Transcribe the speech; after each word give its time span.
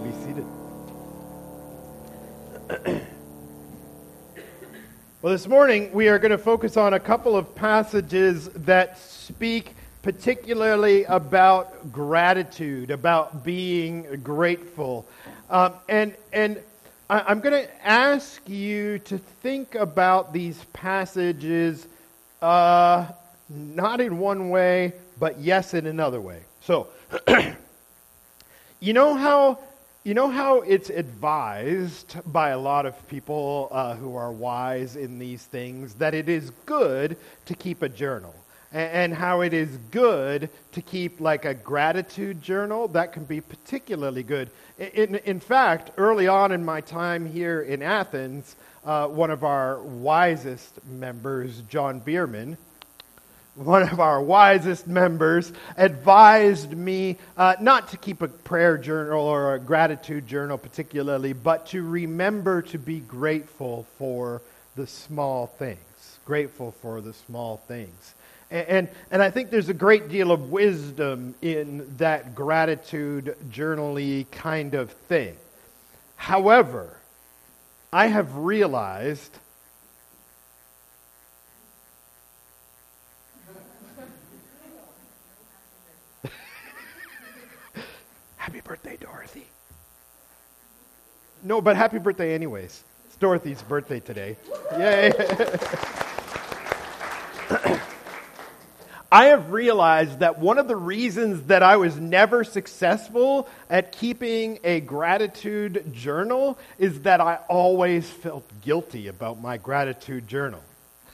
may 0.00 0.10
be 0.10 0.16
seated. 0.24 0.46
well, 5.22 5.32
this 5.32 5.48
morning 5.48 5.92
we 5.92 6.08
are 6.08 6.18
going 6.20 6.30
to 6.30 6.38
focus 6.38 6.76
on 6.76 6.94
a 6.94 7.00
couple 7.00 7.36
of 7.36 7.52
passages 7.54 8.48
that 8.50 8.98
speak 8.98 9.74
particularly 10.02 11.04
about 11.04 11.90
gratitude, 11.90 12.92
about 12.92 13.42
being 13.42 14.20
grateful. 14.22 15.04
Um, 15.50 15.74
and 15.88 16.14
and 16.32 16.60
I, 17.10 17.32
am 17.32 17.40
going 17.40 17.64
to 17.64 17.86
ask 17.86 18.48
you 18.48 19.00
to 19.00 19.18
think 19.18 19.74
about 19.74 20.32
these 20.32 20.62
passages 20.72 21.88
uh, 22.40 23.06
not 23.48 24.00
in 24.00 24.18
one 24.18 24.50
way, 24.50 24.92
but 25.18 25.40
yes 25.40 25.74
in 25.74 25.86
another 25.86 26.20
way. 26.20 26.42
So, 26.60 26.86
you 28.80 28.92
know 28.92 29.14
how 29.14 29.58
you 30.08 30.14
know 30.14 30.30
how 30.30 30.62
it's 30.62 30.88
advised 30.88 32.16
by 32.32 32.48
a 32.48 32.58
lot 32.58 32.86
of 32.86 33.08
people 33.08 33.68
uh, 33.70 33.94
who 33.94 34.16
are 34.16 34.32
wise 34.32 34.96
in 34.96 35.18
these 35.18 35.44
things 35.44 35.92
that 35.96 36.14
it 36.14 36.30
is 36.30 36.48
good 36.64 37.14
to 37.44 37.52
keep 37.52 37.82
a 37.82 37.90
journal 37.90 38.34
and 38.72 39.12
how 39.12 39.42
it 39.42 39.52
is 39.52 39.68
good 39.90 40.48
to 40.72 40.80
keep 40.80 41.20
like 41.20 41.44
a 41.44 41.52
gratitude 41.52 42.40
journal 42.40 42.88
that 42.88 43.12
can 43.12 43.24
be 43.24 43.42
particularly 43.42 44.22
good. 44.22 44.48
In, 44.78 45.16
in 45.26 45.40
fact 45.40 45.90
early 45.98 46.26
on 46.26 46.52
in 46.52 46.64
my 46.64 46.80
time 46.80 47.26
here 47.26 47.60
in 47.60 47.82
athens 47.82 48.56
uh, 48.86 49.08
one 49.08 49.30
of 49.30 49.44
our 49.44 49.82
wisest 49.82 50.82
members 50.86 51.60
john 51.68 51.98
bierman 51.98 52.56
one 53.58 53.82
of 53.82 54.00
our 54.00 54.22
wisest 54.22 54.86
members 54.86 55.52
advised 55.76 56.70
me 56.70 57.16
uh, 57.36 57.56
not 57.60 57.88
to 57.88 57.96
keep 57.96 58.22
a 58.22 58.28
prayer 58.28 58.78
journal 58.78 59.20
or 59.20 59.54
a 59.54 59.58
gratitude 59.58 60.26
journal 60.26 60.56
particularly 60.56 61.32
but 61.32 61.66
to 61.66 61.82
remember 61.82 62.62
to 62.62 62.78
be 62.78 63.00
grateful 63.00 63.86
for 63.98 64.40
the 64.76 64.86
small 64.86 65.46
things 65.46 65.78
grateful 66.24 66.72
for 66.80 67.00
the 67.00 67.12
small 67.12 67.56
things 67.56 68.14
and, 68.50 68.88
and 69.10 69.22
I 69.22 69.30
think 69.30 69.50
there's 69.50 69.68
a 69.68 69.74
great 69.74 70.08
deal 70.08 70.32
of 70.32 70.50
wisdom 70.50 71.34
in 71.42 71.96
that 71.98 72.34
gratitude 72.34 73.36
journally 73.50 74.26
kind 74.30 74.74
of 74.74 74.90
thing. 74.90 75.36
However, 76.16 76.96
I 77.92 78.06
have 78.06 78.36
realized 78.36 79.38
Happy 88.36 88.60
birthday, 88.62 88.96
Dorothy. 88.98 89.46
No, 91.42 91.60
but 91.60 91.76
happy 91.76 91.98
birthday 91.98 92.34
anyways. 92.34 92.82
It's 93.06 93.16
Dorothy's 93.16 93.62
birthday 93.62 94.00
today. 94.00 94.36
Yay. 94.76 95.12
I 99.10 99.26
have 99.26 99.52
realized 99.52 100.18
that 100.18 100.38
one 100.38 100.58
of 100.58 100.68
the 100.68 100.76
reasons 100.76 101.44
that 101.44 101.62
I 101.62 101.76
was 101.76 101.96
never 101.96 102.44
successful 102.44 103.48
at 103.70 103.92
keeping 103.92 104.58
a 104.62 104.80
gratitude 104.80 105.94
journal 105.94 106.58
is 106.78 107.00
that 107.02 107.22
I 107.22 107.36
always 107.48 108.10
felt 108.10 108.44
guilty 108.60 109.08
about 109.08 109.40
my 109.40 109.56
gratitude 109.56 110.28
journal. 110.28 110.62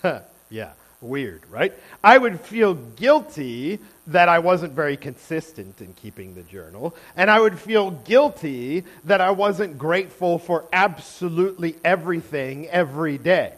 yeah, 0.50 0.72
weird, 1.04 1.42
right? 1.50 1.72
I 2.02 2.18
would 2.18 2.40
feel 2.40 2.74
guilty 2.74 3.78
that 4.08 4.28
I 4.28 4.40
wasn't 4.40 4.72
very 4.72 4.96
consistent 4.96 5.80
in 5.80 5.92
keeping 5.94 6.34
the 6.34 6.42
journal, 6.42 6.96
and 7.16 7.30
I 7.30 7.40
would 7.40 7.58
feel 7.58 7.92
guilty 7.92 8.84
that 9.04 9.20
I 9.20 9.30
wasn't 9.30 9.78
grateful 9.78 10.38
for 10.38 10.64
absolutely 10.72 11.76
everything 11.84 12.68
every 12.68 13.18
day. 13.18 13.52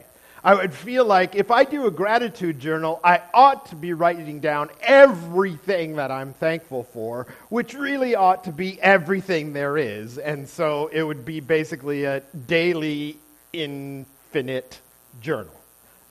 I 0.45 0.55
would 0.55 0.73
feel 0.73 1.05
like 1.05 1.35
if 1.35 1.51
I 1.51 1.65
do 1.65 1.87
a 1.87 1.91
gratitude 1.91 2.61
journal, 2.61 3.01
I 3.03 3.21
ought 3.35 3.67
to 3.71 3.75
be 3.75 3.95
writing 3.95 4.39
down 4.39 4.71
everything 4.81 5.97
that 5.97 6.13
I'm 6.13 6.35
thankful 6.35 6.85
for, 6.85 7.27
which 7.49 7.75
really 7.75 8.15
ought 8.15 8.45
to 8.45 8.53
be 8.53 8.81
everything 8.81 9.53
there 9.53 9.77
is. 9.77 10.19
And 10.19 10.49
so 10.49 10.89
it 10.93 11.03
would 11.03 11.25
be 11.25 11.41
basically 11.41 12.05
a 12.05 12.21
daily, 12.47 13.19
infinite 13.53 14.79
journal. 15.21 15.53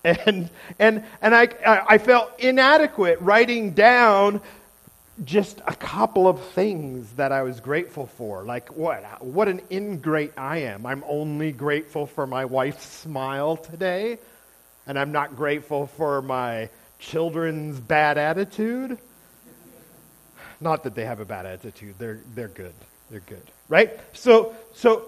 And, 0.05 0.51
and, 0.77 1.03
and 1.19 1.35
I, 1.35 1.47
I 1.66 1.97
felt 1.97 2.39
inadequate 2.39 3.19
writing 3.21 3.71
down 3.71 4.39
just 5.23 5.61
a 5.66 5.73
couple 5.73 6.27
of 6.27 6.39
things 6.49 7.09
that 7.13 7.31
I 7.31 7.41
was 7.41 7.59
grateful 7.59 8.05
for. 8.05 8.43
Like, 8.43 8.75
what? 8.77 9.23
What 9.23 9.47
an 9.47 9.61
ingrate 9.71 10.33
I 10.38 10.57
am. 10.57 10.85
I'm 10.85 11.03
only 11.07 11.51
grateful 11.51 12.05
for 12.05 12.27
my 12.27 12.45
wife's 12.45 12.85
smile 12.85 13.57
today, 13.57 14.19
and 14.85 14.99
I'm 14.99 15.11
not 15.11 15.35
grateful 15.35 15.88
for 15.88 16.22
my 16.22 16.69
children's 16.99 17.79
bad 17.79 18.19
attitude. 18.19 18.99
Not 20.61 20.83
that 20.83 20.93
they 20.93 21.05
have 21.05 21.19
a 21.19 21.25
bad 21.25 21.47
attitude, 21.47 21.95
they're, 21.97 22.19
they're 22.35 22.47
good. 22.47 22.73
They're 23.09 23.22
good, 23.22 23.43
right? 23.69 23.99
So, 24.13 24.55
so 24.73 25.07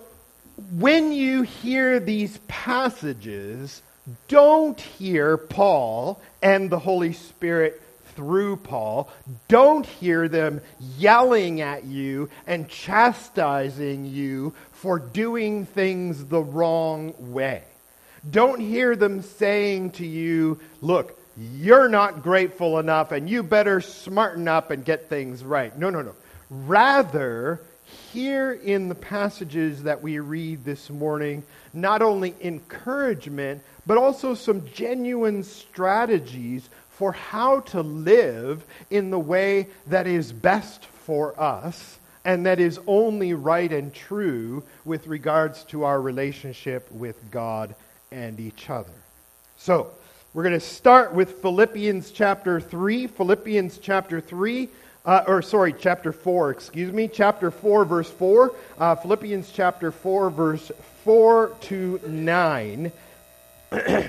when 0.71 1.11
you 1.11 1.43
hear 1.43 1.99
these 1.99 2.39
passages, 2.47 3.81
don't 4.27 4.79
hear 4.79 5.37
Paul 5.37 6.21
and 6.41 6.69
the 6.69 6.79
Holy 6.79 7.13
Spirit 7.13 7.81
through 8.15 8.57
Paul, 8.57 9.11
don't 9.47 9.85
hear 9.85 10.27
them 10.27 10.61
yelling 10.97 11.61
at 11.61 11.83
you 11.83 12.29
and 12.47 12.67
chastising 12.67 14.05
you 14.05 14.53
for 14.71 14.97
doing 14.97 15.65
things 15.65 16.25
the 16.25 16.41
wrong 16.41 17.13
way. 17.31 17.63
Don't 18.29 18.59
hear 18.59 18.95
them 18.95 19.21
saying 19.21 19.91
to 19.91 20.05
you, 20.05 20.59
look, 20.81 21.17
you're 21.37 21.87
not 21.89 22.23
grateful 22.23 22.79
enough 22.79 23.11
and 23.11 23.29
you 23.29 23.43
better 23.43 23.81
smarten 23.81 24.47
up 24.47 24.71
and 24.71 24.83
get 24.83 25.09
things 25.09 25.43
right. 25.43 25.77
No, 25.77 25.91
no, 25.91 26.01
no. 26.01 26.15
Rather, 26.49 27.61
here 28.11 28.51
in 28.51 28.89
the 28.89 28.95
passages 28.95 29.83
that 29.83 30.01
we 30.01 30.19
read 30.19 30.65
this 30.65 30.89
morning, 30.89 31.43
not 31.73 32.01
only 32.01 32.35
encouragement, 32.41 33.61
but 33.85 33.97
also 33.97 34.33
some 34.33 34.67
genuine 34.73 35.43
strategies 35.43 36.69
for 36.89 37.11
how 37.11 37.61
to 37.61 37.81
live 37.81 38.63
in 38.89 39.11
the 39.11 39.19
way 39.19 39.67
that 39.87 40.07
is 40.07 40.31
best 40.31 40.85
for 40.85 41.39
us 41.39 41.99
and 42.25 42.45
that 42.45 42.59
is 42.59 42.79
only 42.87 43.33
right 43.33 43.71
and 43.71 43.93
true 43.93 44.63
with 44.83 45.07
regards 45.07 45.63
to 45.63 45.85
our 45.85 46.01
relationship 46.01 46.91
with 46.91 47.15
God 47.31 47.73
and 48.11 48.39
each 48.39 48.69
other. 48.69 48.91
So, 49.57 49.91
we're 50.33 50.43
going 50.43 50.53
to 50.53 50.59
start 50.59 51.13
with 51.13 51.41
Philippians 51.41 52.11
chapter 52.11 52.59
3. 52.59 53.07
Philippians 53.07 53.77
chapter 53.79 54.19
3, 54.19 54.67
uh, 55.07 55.23
or 55.25 55.41
sorry, 55.41 55.73
chapter 55.73 56.11
4, 56.11 56.51
excuse 56.51 56.93
me. 56.93 57.07
Chapter 57.07 57.49
4, 57.49 57.85
verse 57.85 58.11
4. 58.11 58.53
Uh, 58.77 58.95
Philippians 58.95 59.51
chapter 59.51 59.91
4, 59.91 60.29
verse 60.29 60.71
4 61.03 61.55
to 61.61 61.99
9. 62.05 62.91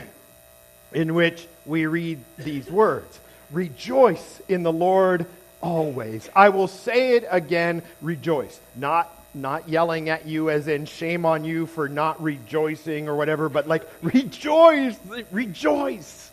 in 0.92 1.14
which 1.14 1.46
we 1.66 1.86
read 1.86 2.18
these 2.36 2.70
words 2.70 3.20
Rejoice 3.50 4.42
in 4.48 4.62
the 4.62 4.72
Lord 4.72 5.24
always. 5.62 6.28
I 6.36 6.50
will 6.50 6.68
say 6.68 7.16
it 7.16 7.26
again, 7.30 7.82
rejoice. 8.02 8.60
Not 8.76 9.10
not 9.34 9.68
yelling 9.68 10.08
at 10.08 10.26
you 10.26 10.50
as 10.50 10.68
in 10.68 10.84
shame 10.84 11.24
on 11.24 11.44
you 11.44 11.66
for 11.66 11.88
not 11.88 12.22
rejoicing 12.22 13.08
or 13.08 13.16
whatever, 13.16 13.48
but 13.48 13.66
like 13.66 13.88
rejoice, 14.02 14.98
rejoice. 15.30 16.30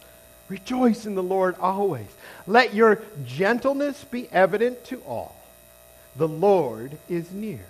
Rejoice 0.48 1.06
in 1.06 1.16
the 1.16 1.24
Lord 1.24 1.56
always. 1.60 2.08
Let 2.46 2.74
your 2.74 3.02
gentleness 3.26 4.04
be 4.04 4.30
evident 4.32 4.84
to 4.86 5.02
all. 5.02 5.36
The 6.16 6.28
Lord 6.28 6.98
is 7.10 7.32
near. 7.32 7.66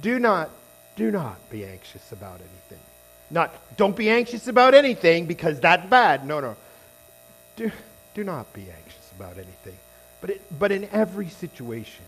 Do 0.00 0.18
not 0.18 0.50
do 0.96 1.10
not 1.10 1.38
be 1.50 1.64
anxious 1.64 2.12
about 2.12 2.40
anything 2.40 2.84
not, 3.30 3.54
don't 3.76 3.96
be 3.96 4.10
anxious 4.10 4.48
about 4.48 4.74
anything 4.74 5.26
because 5.26 5.60
that's 5.60 5.88
bad. 5.88 6.26
No, 6.26 6.40
no. 6.40 6.56
Do, 7.56 7.70
do 8.14 8.24
not 8.24 8.52
be 8.52 8.62
anxious 8.62 9.12
about 9.16 9.34
anything. 9.34 9.76
But, 10.20 10.30
it, 10.30 10.58
but 10.58 10.72
in 10.72 10.88
every 10.92 11.28
situation, 11.28 12.04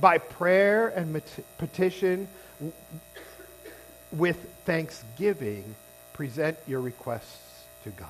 by 0.00 0.18
prayer 0.18 0.88
and 0.88 1.20
petition, 1.58 2.28
with 4.12 4.36
thanksgiving, 4.64 5.74
present 6.12 6.56
your 6.66 6.80
requests 6.80 7.64
to 7.84 7.90
God. 7.90 8.08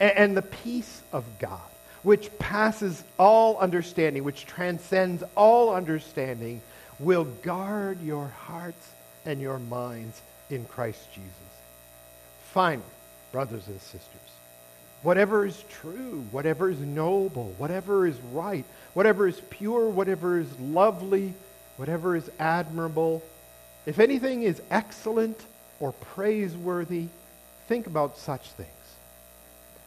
And, 0.00 0.12
and 0.16 0.36
the 0.36 0.42
peace 0.42 1.02
of 1.12 1.24
God, 1.38 1.60
which 2.02 2.36
passes 2.38 3.02
all 3.18 3.58
understanding, 3.58 4.24
which 4.24 4.46
transcends 4.46 5.22
all 5.34 5.74
understanding, 5.74 6.60
will 6.98 7.24
guard 7.24 8.00
your 8.02 8.28
hearts 8.28 8.90
and 9.24 9.40
your 9.40 9.58
minds 9.58 10.20
in 10.50 10.64
Christ 10.66 11.00
Jesus. 11.12 11.30
Finally, 12.52 12.84
brothers 13.32 13.66
and 13.66 13.80
sisters, 13.80 14.10
whatever 15.02 15.44
is 15.44 15.64
true, 15.68 16.24
whatever 16.30 16.70
is 16.70 16.78
noble, 16.78 17.54
whatever 17.58 18.06
is 18.06 18.16
right, 18.32 18.64
whatever 18.92 19.26
is 19.26 19.40
pure, 19.50 19.88
whatever 19.88 20.38
is 20.38 20.60
lovely, 20.60 21.34
whatever 21.76 22.14
is 22.14 22.30
admirable, 22.38 23.22
if 23.86 23.98
anything 23.98 24.42
is 24.42 24.62
excellent 24.70 25.38
or 25.80 25.92
praiseworthy, 25.92 27.08
think 27.66 27.86
about 27.86 28.16
such 28.16 28.50
things. 28.52 28.68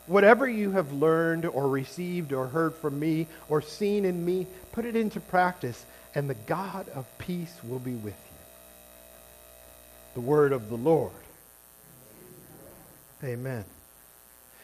Whatever 0.07 0.47
you 0.47 0.71
have 0.71 0.91
learned 0.93 1.45
or 1.45 1.67
received 1.67 2.33
or 2.33 2.47
heard 2.47 2.73
from 2.75 2.99
me 2.99 3.27
or 3.49 3.61
seen 3.61 4.05
in 4.05 4.25
me, 4.25 4.47
put 4.71 4.85
it 4.85 4.95
into 4.95 5.19
practice, 5.19 5.85
and 6.15 6.29
the 6.29 6.33
God 6.33 6.87
of 6.89 7.05
peace 7.17 7.53
will 7.63 7.79
be 7.79 7.93
with 7.93 8.13
you. 8.13 8.37
The 10.15 10.21
word 10.21 10.53
of 10.53 10.69
the 10.69 10.77
Lord. 10.77 11.11
Amen. 13.23 13.65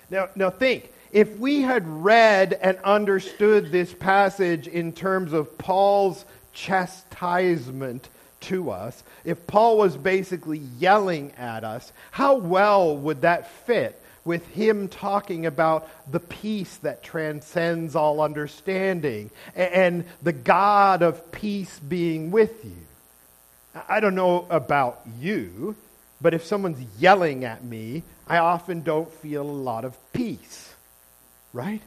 Now, 0.09 0.29
now 0.35 0.49
think, 0.49 0.91
if 1.11 1.37
we 1.37 1.61
had 1.61 1.87
read 1.87 2.57
and 2.61 2.77
understood 2.83 3.71
this 3.71 3.93
passage 3.93 4.67
in 4.67 4.93
terms 4.93 5.33
of 5.33 5.57
Paul's 5.57 6.23
chastisement 6.53 8.07
to 8.41 8.71
us, 8.71 9.03
if 9.25 9.45
Paul 9.45 9.77
was 9.77 9.97
basically 9.97 10.59
yelling 10.79 11.33
at 11.37 11.63
us, 11.63 11.91
how 12.11 12.35
well 12.35 12.95
would 12.97 13.21
that 13.21 13.49
fit 13.65 13.99
with 14.25 14.47
him 14.49 14.87
talking 14.87 15.45
about 15.45 15.89
the 16.11 16.19
peace 16.19 16.77
that 16.77 17.03
transcends 17.03 17.95
all 17.95 18.21
understanding 18.21 19.29
and 19.55 20.05
the 20.21 20.33
God 20.33 21.01
of 21.01 21.31
peace 21.31 21.79
being 21.79 22.31
with 22.31 22.63
you? 22.63 22.77
I 23.89 23.99
don't 23.99 24.15
know 24.15 24.45
about 24.49 25.01
you, 25.19 25.75
but 26.21 26.33
if 26.33 26.45
someone's 26.45 26.85
yelling 26.99 27.43
at 27.43 27.63
me, 27.63 28.03
I 28.27 28.37
often 28.37 28.81
don't 28.81 29.11
feel 29.11 29.41
a 29.41 29.51
lot 29.51 29.83
of 29.83 29.97
peace, 30.13 30.73
right? 31.51 31.81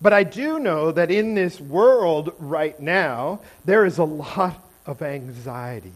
But 0.00 0.12
I 0.12 0.22
do 0.22 0.58
know 0.58 0.92
that 0.92 1.10
in 1.10 1.34
this 1.34 1.60
world 1.60 2.32
right 2.38 2.78
now, 2.78 3.40
there 3.64 3.84
is 3.84 3.98
a 3.98 4.04
lot 4.04 4.62
of 4.86 5.02
anxiety. 5.02 5.92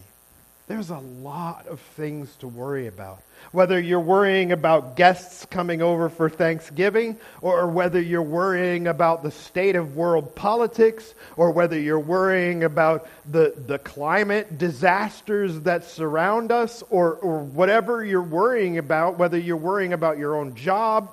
There's 0.65 0.91
a 0.91 0.97
lot 0.97 1.67
of 1.67 1.81
things 1.97 2.33
to 2.37 2.47
worry 2.47 2.87
about. 2.87 3.21
Whether 3.51 3.81
you're 3.81 3.99
worrying 3.99 4.53
about 4.53 4.95
guests 4.95 5.45
coming 5.45 5.81
over 5.81 6.07
for 6.07 6.29
Thanksgiving, 6.29 7.17
or 7.41 7.67
whether 7.67 7.99
you're 7.99 8.21
worrying 8.21 8.87
about 8.87 9.23
the 9.23 9.31
state 9.31 9.75
of 9.75 9.97
world 9.97 10.35
politics, 10.35 11.13
or 11.35 11.51
whether 11.51 11.77
you're 11.77 11.99
worrying 11.99 12.63
about 12.63 13.09
the, 13.29 13.53
the 13.67 13.77
climate 13.77 14.57
disasters 14.57 15.59
that 15.61 15.83
surround 15.83 16.53
us, 16.53 16.81
or, 16.89 17.15
or 17.15 17.43
whatever 17.43 18.03
you're 18.03 18.21
worrying 18.21 18.77
about, 18.77 19.19
whether 19.19 19.37
you're 19.37 19.57
worrying 19.57 19.91
about 19.91 20.17
your 20.17 20.37
own 20.37 20.55
job, 20.55 21.09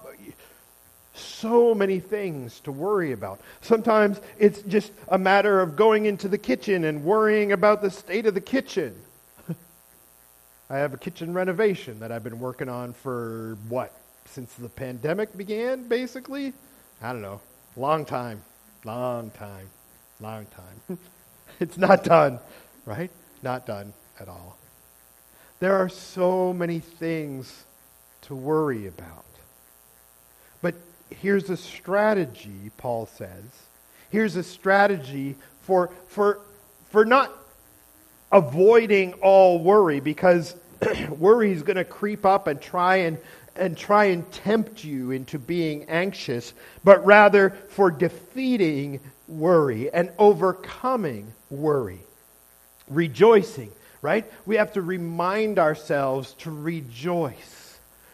so 1.14 1.74
many 1.74 1.98
things 1.98 2.60
to 2.60 2.70
worry 2.70 3.10
about. 3.10 3.40
Sometimes 3.62 4.20
it's 4.38 4.62
just 4.62 4.92
a 5.08 5.18
matter 5.18 5.60
of 5.60 5.74
going 5.74 6.06
into 6.06 6.28
the 6.28 6.38
kitchen 6.38 6.84
and 6.84 7.02
worrying 7.02 7.50
about 7.50 7.82
the 7.82 7.90
state 7.90 8.26
of 8.26 8.34
the 8.34 8.40
kitchen. 8.40 8.94
I 10.70 10.78
have 10.78 10.94
a 10.94 10.96
kitchen 10.96 11.34
renovation 11.34 11.98
that 11.98 12.12
I've 12.12 12.22
been 12.22 12.38
working 12.38 12.68
on 12.68 12.92
for 12.92 13.58
what? 13.68 13.92
Since 14.26 14.54
the 14.54 14.68
pandemic 14.68 15.36
began, 15.36 15.88
basically? 15.88 16.52
I 17.02 17.12
don't 17.12 17.22
know. 17.22 17.40
Long 17.76 18.04
time. 18.04 18.40
Long 18.84 19.30
time. 19.30 19.68
Long 20.20 20.46
time. 20.46 20.98
it's 21.60 21.76
not 21.76 22.04
done, 22.04 22.38
right? 22.86 23.10
Not 23.42 23.66
done 23.66 23.92
at 24.20 24.28
all. 24.28 24.56
There 25.58 25.74
are 25.74 25.88
so 25.88 26.52
many 26.52 26.78
things 26.78 27.64
to 28.22 28.36
worry 28.36 28.86
about. 28.86 29.24
But 30.62 30.76
here's 31.10 31.50
a 31.50 31.56
strategy, 31.56 32.70
Paul 32.76 33.06
says. 33.06 33.44
Here's 34.10 34.36
a 34.36 34.44
strategy 34.44 35.34
for, 35.62 35.90
for, 36.06 36.38
for 36.90 37.04
not 37.04 37.32
avoiding 38.32 39.14
all 39.14 39.58
worry 39.58 40.00
because 40.00 40.54
worry 41.08 41.52
is 41.52 41.62
going 41.62 41.76
to 41.76 41.84
creep 41.84 42.24
up 42.24 42.46
and 42.46 42.60
try 42.60 42.96
and, 42.96 43.18
and 43.56 43.76
try 43.76 44.06
and 44.06 44.30
tempt 44.32 44.84
you 44.84 45.10
into 45.10 45.38
being 45.38 45.84
anxious, 45.84 46.52
but 46.84 47.04
rather 47.04 47.50
for 47.50 47.90
defeating 47.90 49.00
worry 49.28 49.90
and 49.92 50.10
overcoming 50.18 51.32
worry. 51.50 52.00
Rejoicing, 52.88 53.70
right? 54.02 54.30
We 54.46 54.56
have 54.56 54.72
to 54.72 54.82
remind 54.82 55.58
ourselves 55.58 56.34
to 56.40 56.50
rejoice 56.50 57.60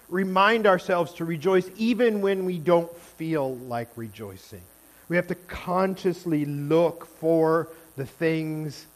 remind 0.08 0.66
ourselves 0.66 1.12
to 1.14 1.24
rejoice 1.24 1.68
even 1.76 2.20
when 2.20 2.44
we 2.44 2.58
don't 2.58 2.94
feel 2.96 3.56
like 3.56 3.88
rejoicing. 3.96 4.62
We 5.08 5.16
have 5.16 5.28
to 5.28 5.34
consciously 5.34 6.44
look 6.44 7.06
for 7.06 7.68
the 7.96 8.06
things 8.06 8.86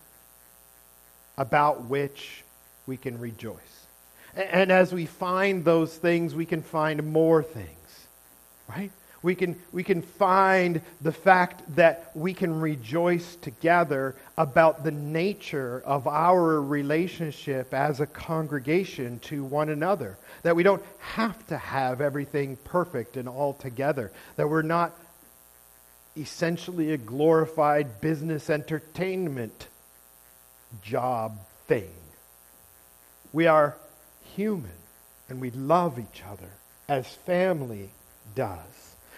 about 1.40 1.86
which 1.86 2.44
we 2.86 2.98
can 2.98 3.18
rejoice. 3.18 3.56
And 4.36 4.70
as 4.70 4.92
we 4.92 5.06
find 5.06 5.64
those 5.64 5.96
things, 5.96 6.34
we 6.34 6.44
can 6.44 6.62
find 6.62 7.10
more 7.12 7.42
things, 7.42 8.06
right? 8.68 8.90
We 9.22 9.34
can, 9.34 9.56
we 9.72 9.82
can 9.82 10.02
find 10.02 10.82
the 11.00 11.12
fact 11.12 11.76
that 11.76 12.12
we 12.14 12.34
can 12.34 12.60
rejoice 12.60 13.36
together 13.36 14.16
about 14.36 14.84
the 14.84 14.90
nature 14.90 15.82
of 15.86 16.06
our 16.06 16.60
relationship 16.60 17.72
as 17.72 18.00
a 18.00 18.06
congregation 18.06 19.18
to 19.20 19.42
one 19.42 19.70
another. 19.70 20.18
That 20.42 20.56
we 20.56 20.62
don't 20.62 20.84
have 20.98 21.46
to 21.46 21.56
have 21.56 22.02
everything 22.02 22.58
perfect 22.64 23.16
and 23.16 23.28
all 23.28 23.54
together. 23.54 24.12
That 24.36 24.50
we're 24.50 24.60
not 24.60 24.92
essentially 26.18 26.92
a 26.92 26.98
glorified 26.98 28.02
business 28.02 28.50
entertainment 28.50 29.68
job 30.82 31.38
thing. 31.66 31.90
We 33.32 33.46
are 33.46 33.76
human 34.34 34.70
and 35.28 35.40
we 35.40 35.50
love 35.50 35.98
each 35.98 36.22
other 36.30 36.50
as 36.88 37.06
family 37.06 37.90
does. 38.34 38.58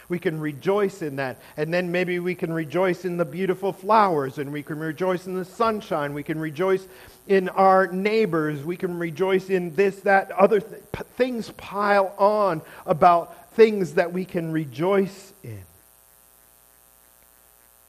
We 0.08 0.18
can 0.18 0.40
rejoice 0.40 1.00
in 1.00 1.16
that. 1.16 1.38
And 1.56 1.72
then 1.72 1.90
maybe 1.90 2.18
we 2.18 2.34
can 2.34 2.52
rejoice 2.52 3.06
in 3.06 3.16
the 3.16 3.24
beautiful 3.24 3.72
flowers 3.72 4.36
and 4.36 4.52
we 4.52 4.62
can 4.62 4.78
rejoice 4.78 5.26
in 5.26 5.34
the 5.34 5.44
sunshine. 5.44 6.12
We 6.12 6.22
can 6.22 6.38
rejoice 6.38 6.86
in 7.26 7.48
our 7.48 7.86
neighbors. 7.86 8.62
We 8.62 8.76
can 8.76 8.98
rejoice 8.98 9.48
in 9.48 9.74
this, 9.74 10.00
that, 10.00 10.30
other 10.32 10.60
th- 10.60 10.82
things 11.16 11.50
pile 11.52 12.14
on 12.18 12.60
about 12.84 13.52
things 13.52 13.94
that 13.94 14.12
we 14.12 14.26
can 14.26 14.52
rejoice 14.52 15.32
in. 15.42 15.64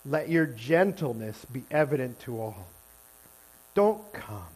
Let 0.06 0.30
your 0.30 0.46
gentleness 0.46 1.44
be 1.46 1.64
evident 1.72 2.22
to 2.22 2.40
all. 2.40 2.68
Don't 3.74 4.12
come 4.14 4.48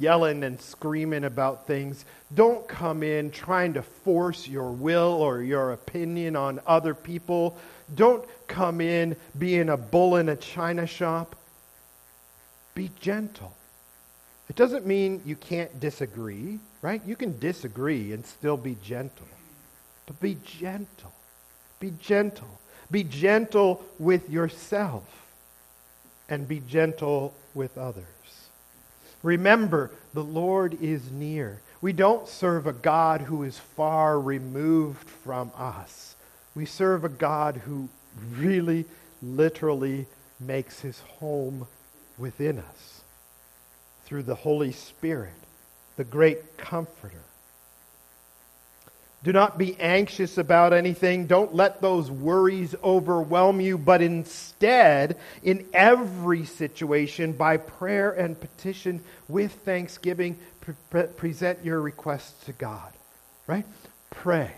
yelling 0.00 0.44
and 0.44 0.60
screaming 0.60 1.24
about 1.24 1.66
things. 1.66 2.04
Don't 2.34 2.66
come 2.68 3.02
in 3.02 3.30
trying 3.30 3.74
to 3.74 3.82
force 3.82 4.48
your 4.48 4.70
will 4.70 5.14
or 5.20 5.42
your 5.42 5.72
opinion 5.72 6.36
on 6.36 6.60
other 6.66 6.94
people. 6.94 7.56
Don't 7.94 8.24
come 8.46 8.80
in 8.80 9.16
being 9.38 9.68
a 9.68 9.76
bull 9.76 10.16
in 10.16 10.28
a 10.28 10.36
china 10.36 10.86
shop. 10.86 11.36
Be 12.74 12.90
gentle. 13.00 13.54
It 14.48 14.56
doesn't 14.56 14.86
mean 14.86 15.20
you 15.26 15.36
can't 15.36 15.78
disagree, 15.80 16.58
right? 16.80 17.02
You 17.04 17.16
can 17.16 17.38
disagree 17.38 18.12
and 18.12 18.24
still 18.24 18.56
be 18.56 18.76
gentle. 18.82 19.26
But 20.06 20.20
be 20.20 20.36
gentle. 20.44 21.12
Be 21.80 21.92
gentle. 22.00 22.48
Be 22.90 23.04
gentle 23.04 23.82
with 23.98 24.30
yourself 24.30 25.04
and 26.30 26.48
be 26.48 26.60
gentle 26.60 27.34
with 27.58 27.76
others. 27.76 28.04
Remember, 29.22 29.90
the 30.14 30.22
Lord 30.22 30.80
is 30.80 31.10
near. 31.10 31.60
We 31.80 31.92
don't 31.92 32.28
serve 32.28 32.68
a 32.68 32.72
God 32.72 33.22
who 33.22 33.42
is 33.42 33.58
far 33.58 34.18
removed 34.18 35.08
from 35.08 35.50
us. 35.56 36.14
We 36.54 36.66
serve 36.66 37.04
a 37.04 37.08
God 37.08 37.56
who 37.56 37.88
really, 38.36 38.84
literally 39.20 40.06
makes 40.38 40.80
his 40.80 41.00
home 41.18 41.66
within 42.16 42.58
us 42.58 43.02
through 44.04 44.22
the 44.22 44.36
Holy 44.36 44.72
Spirit, 44.72 45.34
the 45.96 46.04
great 46.04 46.56
comforter. 46.56 47.22
Do 49.24 49.32
not 49.32 49.58
be 49.58 49.76
anxious 49.80 50.38
about 50.38 50.72
anything. 50.72 51.26
Don't 51.26 51.52
let 51.52 51.80
those 51.80 52.10
worries 52.10 52.74
overwhelm 52.84 53.60
you, 53.60 53.76
but 53.76 54.00
instead, 54.00 55.16
in 55.42 55.66
every 55.72 56.44
situation, 56.44 57.32
by 57.32 57.56
prayer 57.56 58.12
and 58.12 58.38
petition 58.38 59.02
with 59.26 59.52
thanksgiving, 59.52 60.38
pre- 60.60 61.02
present 61.04 61.64
your 61.64 61.80
requests 61.80 62.44
to 62.44 62.52
God. 62.52 62.92
Right? 63.48 63.66
Pray. 64.10 64.52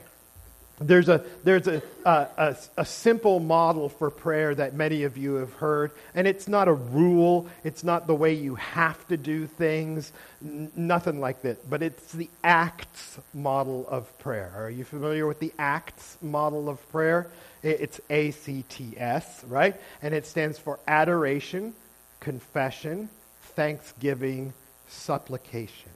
There's 0.80 1.10
a, 1.10 1.22
there's 1.44 1.66
a, 1.66 1.82
a, 2.06 2.56
a, 2.78 2.84
simple 2.86 3.38
model 3.38 3.90
for 3.90 4.08
prayer 4.08 4.54
that 4.54 4.72
many 4.72 5.02
of 5.02 5.18
you 5.18 5.34
have 5.34 5.52
heard, 5.52 5.90
and 6.14 6.26
it's 6.26 6.48
not 6.48 6.68
a 6.68 6.72
rule. 6.72 7.48
It's 7.64 7.84
not 7.84 8.06
the 8.06 8.14
way 8.14 8.32
you 8.32 8.54
have 8.54 9.06
to 9.08 9.18
do 9.18 9.46
things, 9.46 10.10
n- 10.42 10.72
nothing 10.74 11.20
like 11.20 11.42
that. 11.42 11.68
But 11.68 11.82
it's 11.82 12.12
the 12.12 12.30
ACTS 12.42 13.18
model 13.34 13.86
of 13.90 14.18
prayer. 14.20 14.50
Are 14.56 14.70
you 14.70 14.84
familiar 14.84 15.26
with 15.26 15.38
the 15.38 15.52
ACTS 15.58 16.16
model 16.22 16.70
of 16.70 16.90
prayer? 16.90 17.28
It's 17.62 18.00
A 18.08 18.30
C 18.30 18.64
T 18.66 18.94
S, 18.96 19.44
right? 19.44 19.78
And 20.00 20.14
it 20.14 20.24
stands 20.24 20.58
for 20.58 20.78
adoration, 20.88 21.74
confession, 22.20 23.10
thanksgiving, 23.54 24.54
supplication. 24.88 25.90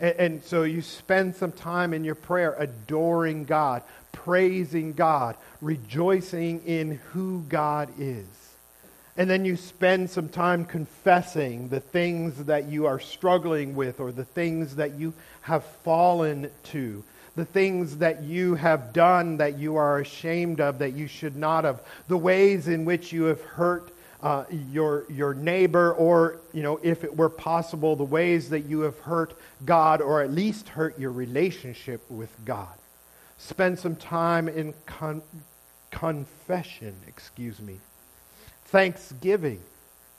And, 0.00 0.16
and, 0.18 0.44
so 0.44 0.62
you 0.62 0.82
spend 0.82 1.36
some 1.36 1.52
time 1.52 1.92
in 1.92 2.04
your 2.04 2.14
prayer 2.14 2.54
adoring 2.58 3.44
God, 3.44 3.82
praising 4.12 4.92
God, 4.92 5.36
rejoicing 5.60 6.62
in 6.64 7.00
who 7.12 7.42
God 7.48 7.88
is. 7.98 8.26
And 9.16 9.28
then 9.28 9.44
you 9.44 9.56
spend 9.56 10.10
some 10.10 10.28
time 10.28 10.64
confessing 10.64 11.68
the 11.68 11.80
things 11.80 12.44
that 12.44 12.68
you 12.68 12.86
are 12.86 13.00
struggling 13.00 13.74
with 13.74 13.98
or 13.98 14.12
the 14.12 14.24
things 14.24 14.76
that 14.76 14.94
you 14.94 15.12
have 15.40 15.64
fallen 15.64 16.50
to, 16.64 17.02
the 17.34 17.44
things 17.44 17.96
that 17.96 18.22
you 18.22 18.54
have 18.54 18.92
done 18.92 19.38
that 19.38 19.58
you 19.58 19.74
are 19.74 19.98
ashamed 19.98 20.60
of, 20.60 20.78
that 20.78 20.92
you 20.92 21.08
should 21.08 21.34
not 21.34 21.64
have, 21.64 21.82
the 22.06 22.16
ways 22.16 22.68
in 22.68 22.84
which 22.84 23.12
you 23.12 23.24
have 23.24 23.42
hurt 23.42 23.90
uh, 24.22 24.44
your, 24.70 25.04
your 25.10 25.34
neighbor, 25.34 25.92
or, 25.92 26.40
you 26.52 26.62
know, 26.62 26.80
if 26.82 27.04
it 27.04 27.16
were 27.16 27.28
possible, 27.28 27.96
the 27.96 28.04
ways 28.04 28.50
that 28.50 28.66
you 28.66 28.80
have 28.80 28.98
hurt 29.00 29.38
God, 29.64 30.00
or 30.00 30.22
at 30.22 30.32
least 30.32 30.70
hurt 30.70 30.98
your 30.98 31.12
relationship 31.12 32.02
with 32.10 32.34
God. 32.44 32.74
Spend 33.36 33.78
some 33.78 33.94
time 33.94 34.48
in 34.48 34.74
con- 34.86 35.22
confession, 35.90 36.94
excuse 37.06 37.60
me 37.60 37.78
thanksgiving. 38.68 39.60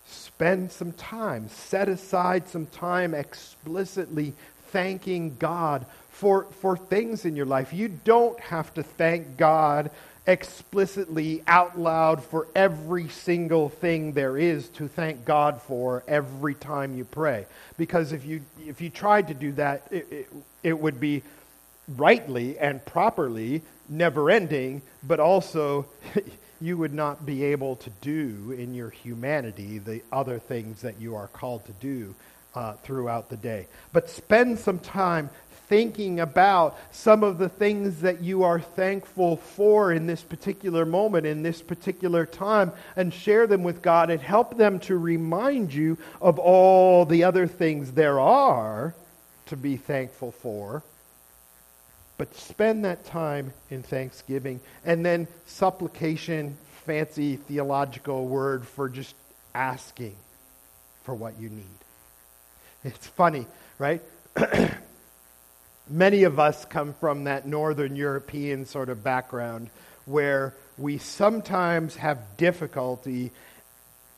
Spend 0.06 0.72
some 0.72 0.92
time, 0.94 1.50
set 1.50 1.88
aside 1.88 2.48
some 2.48 2.66
time 2.66 3.14
explicitly 3.14 4.34
thanking 4.72 5.36
God 5.38 5.86
for, 6.10 6.46
for 6.60 6.76
things 6.76 7.26
in 7.26 7.36
your 7.36 7.46
life. 7.46 7.74
You 7.74 7.90
don't 7.90 8.40
have 8.40 8.74
to 8.74 8.84
thank 8.84 9.38
God 9.38 9.92
explicitly 10.30 11.44
out 11.48 11.80
loud 11.80 12.24
for 12.24 12.48
every 12.56 13.10
single 13.10 13.68
thing 13.68 14.14
there 14.14 14.38
is 14.38 14.70
to 14.70 14.88
thank 14.88 15.26
God 15.26 15.60
for 15.64 16.04
every 16.08 16.54
time 16.54 16.96
you 16.96 17.04
pray. 17.04 17.48
Because 17.78 18.12
if 18.12 18.26
you, 18.26 18.42
if 18.66 18.80
you 18.80 18.92
tried 18.92 19.30
to 19.30 19.34
do 19.34 19.52
that, 19.54 19.88
it, 19.90 20.08
it, 20.12 20.28
it 20.62 20.80
would 20.80 21.00
be 21.00 21.24
rightly 21.88 22.60
and 22.60 22.86
properly 22.86 23.64
never 23.90 24.30
ending, 24.30 24.84
but 25.02 25.20
also 25.20 25.88
you 26.62 26.78
would 26.78 26.94
not 26.94 27.26
be 27.26 27.44
able 27.46 27.76
to 27.78 27.90
do 28.02 28.56
in 28.56 28.76
your 28.76 28.92
humanity 28.92 29.80
the 29.80 30.04
other 30.12 30.38
things 30.38 30.82
that 30.82 31.02
you 31.02 31.16
are 31.16 31.28
called 31.30 31.66
to 31.66 31.72
do 31.74 32.14
uh, 32.54 32.74
throughout 32.84 33.30
the 33.30 33.38
day. 33.38 33.66
But 33.94 34.10
spend 34.10 34.60
some 34.60 34.78
time 34.78 35.32
thinking 35.70 36.20
about 36.20 36.78
some 36.92 37.24
of 37.24 37.38
the 37.38 37.48
things 37.48 38.02
that 38.02 38.22
you 38.22 38.44
are 38.44 38.60
thankful 38.60 39.38
for 39.38 39.94
in 39.94 40.08
this 40.08 40.22
particular 40.22 40.86
moment, 40.86 41.26
in 41.26 41.44
this 41.44 41.62
particular 41.62 42.26
time, 42.26 42.74
and 42.98 43.14
share 43.14 43.48
them 43.48 43.64
with 43.64 43.82
God 43.82 44.10
and 44.10 44.22
help 44.22 44.58
them 44.58 44.80
to 44.80 44.98
remind 44.98 45.74
you 45.74 45.98
of 46.22 46.38
all 46.38 47.06
the 47.06 47.24
other 47.24 47.48
things 47.48 47.94
there 47.94 48.20
are 48.20 48.94
to 49.46 49.56
be 49.56 49.78
thankful 49.78 50.32
for 50.32 50.84
but 52.20 52.36
spend 52.36 52.84
that 52.84 53.06
time 53.06 53.54
in 53.72 53.82
thanksgiving 53.82 54.60
and 54.86 55.06
then 55.06 55.26
supplication, 55.48 56.56
fancy 56.86 57.38
theological 57.38 58.28
word 58.28 58.68
for 58.68 58.90
just 58.90 59.16
asking 59.56 60.16
for 61.04 61.16
what 61.16 61.40
you 61.40 61.50
need. 61.50 61.64
It's 62.84 63.08
funny, 63.08 63.48
right? 63.80 64.02
Many 65.90 66.24
of 66.24 66.40
us 66.40 66.66
come 66.66 66.94
from 66.94 67.24
that 67.26 67.48
Northern 67.48 67.96
European 67.96 68.66
sort 68.66 68.90
of 68.90 69.04
background 69.04 69.70
where 70.06 70.54
we 70.78 70.98
sometimes 70.98 71.96
have 71.96 72.38
difficulty 72.38 73.32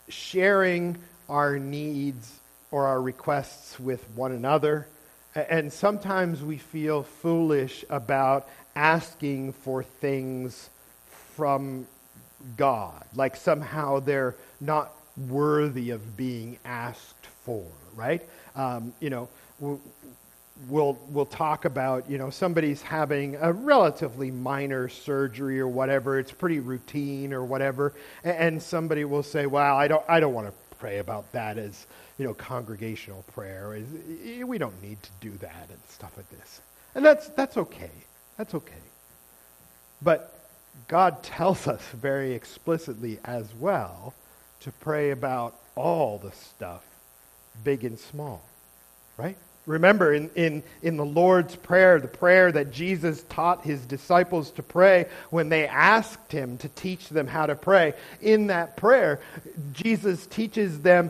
sharing 0.10 0.98
our 1.30 1.58
needs 1.58 2.40
or 2.72 2.88
our 2.88 3.02
requests 3.02 3.80
with 3.80 4.06
one 4.16 4.32
another 4.32 4.88
and 5.34 5.72
sometimes 5.72 6.44
we 6.44 6.58
feel 6.58 7.04
foolish 7.04 7.86
about 7.90 8.48
asking 8.76 9.54
for 9.54 9.84
things 9.84 10.70
from 11.36 11.88
God, 12.58 13.04
like 13.16 13.36
somehow 13.38 14.00
they're 14.00 14.36
not 14.60 14.92
worthy 15.30 15.92
of 15.92 16.18
being 16.18 16.58
asked 16.66 17.28
for, 17.46 17.66
right? 17.96 18.28
Um, 18.56 18.94
you 19.00 19.10
know, 19.10 19.30
we'll, 20.68 20.98
we'll 21.10 21.26
talk 21.26 21.66
about, 21.66 22.10
you 22.10 22.18
know, 22.18 22.30
somebody's 22.30 22.82
having 22.82 23.36
a 23.40 23.52
relatively 23.52 24.32
minor 24.32 24.90
surgery 24.90 25.60
or 25.60 25.68
whatever, 25.68 26.20
it's 26.20 26.32
pretty 26.32 26.60
routine 26.60 27.34
or 27.34 27.44
whatever, 27.44 27.94
and 28.24 28.62
somebody 28.62 29.06
will 29.06 29.24
say, 29.24 29.46
well, 29.46 29.76
I 29.76 29.88
don't, 29.88 30.04
I 30.08 30.20
don't 30.20 30.34
want 30.34 30.48
to 30.48 30.54
pray 30.78 31.00
about 31.00 31.32
that 31.32 31.58
as 31.58 31.86
you 32.18 32.28
know, 32.28 32.36
congregational 32.36 33.24
prayer. 33.34 33.82
We 34.46 34.58
don't 34.60 34.80
need 34.84 35.02
to 35.02 35.10
do 35.22 35.32
that 35.38 35.66
and 35.70 35.80
stuff 35.90 36.16
like 36.16 36.30
this. 36.30 36.62
And 36.94 37.04
that's, 37.04 37.30
that's 37.30 37.58
okay. 37.58 37.90
That's 38.38 38.54
okay. 38.54 38.74
But 40.04 40.32
God 40.88 41.24
tells 41.24 41.68
us 41.68 41.82
very 41.94 42.34
explicitly 42.34 43.20
as 43.26 43.48
well 43.60 44.14
to 44.60 44.72
pray 44.72 45.10
about 45.10 45.56
all 45.76 46.20
the 46.20 46.32
stuff, 46.32 46.84
big 47.64 47.84
and 47.84 47.98
small. 47.98 48.44
Right? 49.18 49.38
Remember, 49.72 50.14
in, 50.14 50.30
in, 50.36 50.64
in 50.82 50.98
the 50.98 51.06
Lord's 51.06 51.56
Prayer, 51.56 52.00
the 52.00 52.08
prayer 52.08 52.52
that 52.52 52.72
Jesus 52.72 53.24
taught 53.30 53.64
his 53.64 53.86
disciples 53.86 54.52
to 54.52 54.64
pray 54.64 55.06
when 55.30 55.50
they 55.50 55.68
asked 55.68 56.32
him 56.32 56.58
to 56.60 56.70
teach 56.70 57.10
them 57.10 57.28
how 57.28 57.46
to 57.46 57.56
pray, 57.56 57.94
in 58.22 58.48
that 58.48 58.76
prayer, 58.76 59.20
Jesus 59.74 60.28
teaches 60.28 60.82
them 60.82 61.10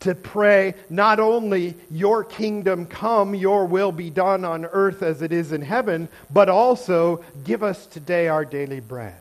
to 0.00 0.16
pray 0.16 0.74
not 0.90 1.20
only 1.20 1.74
your 1.88 2.24
kingdom 2.24 2.86
come, 2.86 3.36
your 3.36 3.66
will 3.66 3.92
be 3.92 4.10
done 4.10 4.44
on 4.44 4.64
earth 4.64 5.02
as 5.02 5.22
it 5.22 5.30
is 5.30 5.52
in 5.52 5.62
heaven, 5.62 6.08
but 6.28 6.48
also 6.48 7.24
give 7.44 7.62
us 7.62 7.86
today 7.86 8.26
our 8.26 8.44
daily 8.44 8.80
bread. 8.80 9.20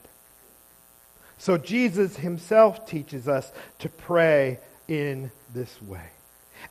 So 1.38 1.58
Jesus 1.58 2.18
himself 2.18 2.88
teaches 2.88 3.28
us 3.28 3.52
to 3.80 3.90
pray 3.90 4.60
in 4.88 5.32
this 5.54 5.80
way. 5.84 6.10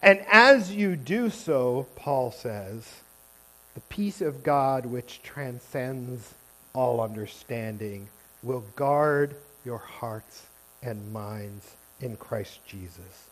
And 0.03 0.25
as 0.31 0.75
you 0.75 0.97
do 0.97 1.31
so, 1.31 1.87
Paul 1.97 2.31
says, 2.31 2.87
the 3.75 3.81
peace 3.83 4.21
of 4.21 4.43
God 4.43 4.87
which 4.87 5.23
transcends 5.23 6.35
all 6.73 7.01
understanding 7.01 8.09
will 8.43 8.65
guard 8.77 9.37
your 9.65 9.79
hearts 9.79 10.47
and 10.83 11.13
minds 11.13 11.75
in 12.01 12.17
Christ 12.17 12.61
Jesus. 12.67 13.30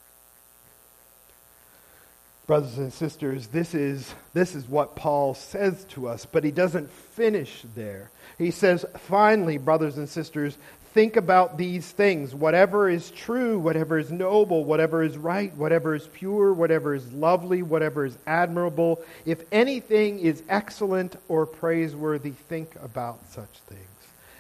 Brothers 2.49 2.79
and 2.79 2.91
sisters, 2.91 3.49
this 3.49 3.75
is, 3.75 4.15
this 4.33 4.55
is 4.55 4.67
what 4.67 4.97
Paul 4.97 5.35
says 5.35 5.85
to 5.91 6.09
us, 6.09 6.25
but 6.25 6.45
he 6.45 6.51
doesn't 6.51 6.91
finish 6.91 7.63
there. 7.75 8.11
He 8.39 8.51
says, 8.51 8.87
finally, 8.97 9.59
brothers 9.59 9.99
and 9.99 10.09
sisters, 10.09 10.57
think 10.95 11.17
about 11.17 11.59
these 11.59 11.91
things. 11.91 12.35
Whatever 12.35 12.89
is 12.89 13.11
true, 13.11 13.59
whatever 13.59 13.99
is 13.99 14.11
noble, 14.11 14.65
whatever 14.65 15.03
is 15.03 15.19
right, 15.19 15.55
whatever 15.57 15.95
is 15.95 16.07
pure, 16.07 16.55
whatever 16.55 16.95
is 16.95 17.13
lovely, 17.13 17.63
whatever 17.63 18.07
is 18.07 18.17
admirable, 18.27 19.03
if 19.27 19.43
anything 19.53 20.19
is 20.19 20.43
excellent 20.49 21.17
or 21.29 21.45
praiseworthy, 21.45 22.31
think 22.31 22.75
about 22.83 23.19
such 23.31 23.59
things. 23.69 23.83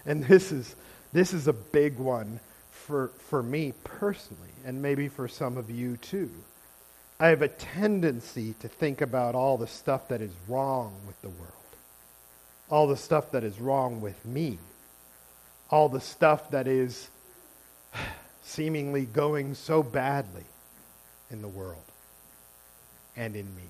And 0.06 0.24
this 0.24 0.50
is, 0.50 0.74
this 1.12 1.34
is 1.34 1.46
a 1.46 1.52
big 1.52 1.98
one 1.98 2.40
for, 2.70 3.08
for 3.28 3.42
me 3.42 3.74
personally, 3.84 4.48
and 4.64 4.80
maybe 4.80 5.08
for 5.08 5.28
some 5.28 5.58
of 5.58 5.70
you 5.70 5.98
too. 5.98 6.30
I 7.20 7.28
have 7.28 7.42
a 7.42 7.48
tendency 7.48 8.54
to 8.60 8.68
think 8.68 9.00
about 9.00 9.34
all 9.34 9.58
the 9.58 9.66
stuff 9.66 10.08
that 10.08 10.20
is 10.20 10.30
wrong 10.46 10.94
with 11.06 11.20
the 11.20 11.30
world, 11.30 11.52
all 12.70 12.86
the 12.86 12.96
stuff 12.96 13.32
that 13.32 13.42
is 13.42 13.60
wrong 13.60 14.00
with 14.00 14.24
me, 14.24 14.58
all 15.70 15.88
the 15.88 16.00
stuff 16.00 16.50
that 16.52 16.68
is 16.68 17.08
seemingly 18.44 19.04
going 19.04 19.54
so 19.54 19.82
badly 19.82 20.44
in 21.30 21.42
the 21.42 21.48
world 21.48 21.82
and 23.16 23.34
in 23.34 23.46
me. 23.56 23.64